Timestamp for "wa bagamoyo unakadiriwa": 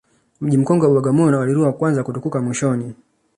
0.87-1.73